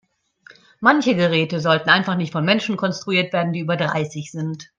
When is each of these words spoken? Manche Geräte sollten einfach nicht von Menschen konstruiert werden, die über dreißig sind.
Manche 0.79 1.13
Geräte 1.13 1.59
sollten 1.59 1.91
einfach 1.91 2.15
nicht 2.17 2.31
von 2.31 2.43
Menschen 2.43 2.75
konstruiert 2.75 3.33
werden, 3.33 3.53
die 3.53 3.59
über 3.59 3.77
dreißig 3.77 4.31
sind. 4.31 4.67